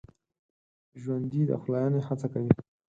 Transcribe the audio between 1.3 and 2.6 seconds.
د پخلاينې هڅه کوي